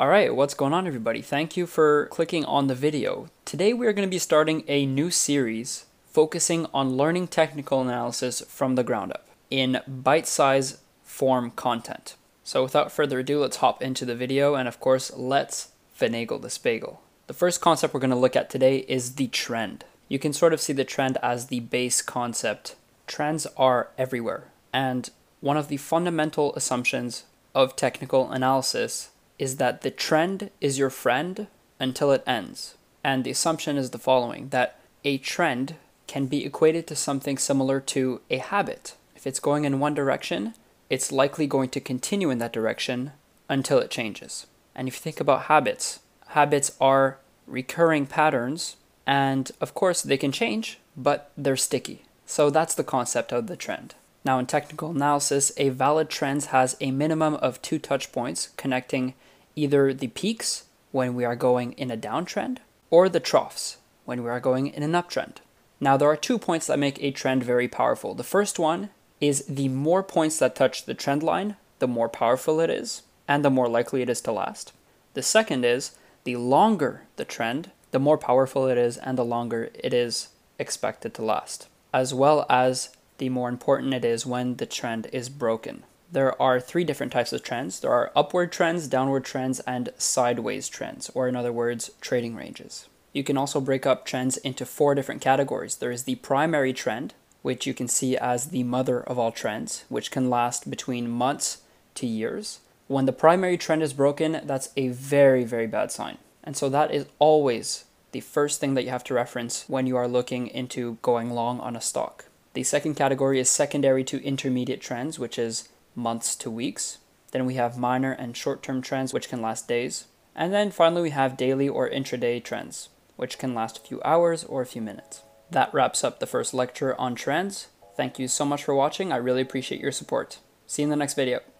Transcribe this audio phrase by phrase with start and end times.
[0.00, 1.20] Alright, what's going on everybody?
[1.20, 3.28] Thank you for clicking on the video.
[3.44, 8.40] Today we are going to be starting a new series focusing on learning technical analysis
[8.48, 12.16] from the ground up in bite-size form content.
[12.44, 16.56] So without further ado, let's hop into the video and of course, let's finagle this
[16.56, 17.02] bagel.
[17.26, 19.84] The first concept we're going to look at today is the trend.
[20.08, 22.74] You can sort of see the trend as the base concept.
[23.06, 25.10] Trends are everywhere and
[25.42, 27.24] one of the fundamental assumptions
[27.54, 29.10] of technical analysis
[29.40, 31.46] is that the trend is your friend
[31.80, 32.74] until it ends.
[33.02, 37.80] And the assumption is the following that a trend can be equated to something similar
[37.80, 38.96] to a habit.
[39.16, 40.52] If it's going in one direction,
[40.90, 43.12] it's likely going to continue in that direction
[43.48, 44.46] until it changes.
[44.74, 47.16] And if you think about habits, habits are
[47.46, 52.04] recurring patterns, and of course they can change, but they're sticky.
[52.26, 53.94] So that's the concept of the trend.
[54.22, 59.14] Now, in technical analysis, a valid trend has a minimum of two touch points connecting
[59.56, 62.58] either the peaks when we are going in a downtrend
[62.90, 65.36] or the troughs when we are going in an uptrend.
[65.78, 68.14] Now, there are two points that make a trend very powerful.
[68.14, 72.60] The first one is the more points that touch the trend line, the more powerful
[72.60, 74.72] it is, and the more likely it is to last.
[75.14, 75.92] The second is
[76.24, 81.14] the longer the trend, the more powerful it is, and the longer it is expected
[81.14, 85.84] to last, as well as the more important it is when the trend is broken
[86.12, 87.80] there are three different types of trends.
[87.80, 92.88] There are upward trends, downward trends, and sideways trends, or in other words, trading ranges.
[93.12, 95.76] You can also break up trends into four different categories.
[95.76, 99.84] There is the primary trend, which you can see as the mother of all trends,
[99.88, 101.62] which can last between months
[101.96, 102.60] to years.
[102.86, 106.18] When the primary trend is broken, that's a very, very bad sign.
[106.42, 109.96] And so that is always the first thing that you have to reference when you
[109.96, 112.24] are looking into going long on a stock.
[112.54, 115.68] The second category is secondary to intermediate trends, which is
[116.00, 116.98] months to weeks.
[117.32, 120.06] Then we have minor and short term trends, which can last days.
[120.34, 124.44] And then finally, we have daily or intraday trends, which can last a few hours
[124.44, 125.22] or a few minutes.
[125.50, 127.68] That wraps up the first lecture on trends.
[127.96, 129.12] Thank you so much for watching.
[129.12, 130.38] I really appreciate your support.
[130.66, 131.59] See you in the next video.